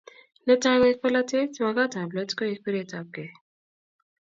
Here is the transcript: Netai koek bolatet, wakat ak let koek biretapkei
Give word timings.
Netai 0.47 0.77
koek 0.81 0.97
bolatet, 1.03 1.53
wakat 1.63 1.93
ak 2.01 2.09
let 2.17 2.31
koek 2.37 2.57
biretapkei 2.63 3.29